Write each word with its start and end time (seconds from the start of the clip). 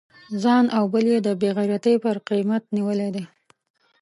ځان 0.43 0.65
او 0.77 0.83
بل 0.93 1.05
یې 1.13 1.19
د 1.27 1.29
بې 1.39 1.49
غیرتی 1.57 1.95
پر 2.03 2.15
قیمت 2.29 2.63
نیولی 2.75 3.09
دی. 3.15 3.23